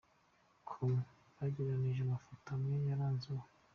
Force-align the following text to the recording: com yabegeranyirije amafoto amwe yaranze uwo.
com 0.67 0.91
yabegeranyirije 1.35 2.01
amafoto 2.03 2.47
amwe 2.55 2.75
yaranze 2.89 3.25
uwo. 3.33 3.43